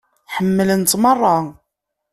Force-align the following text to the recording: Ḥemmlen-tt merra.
Ḥemmlen-tt 0.33 0.95
merra. 1.01 1.37